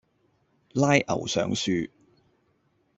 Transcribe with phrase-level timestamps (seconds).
[0.73, 1.87] 拉牛上樹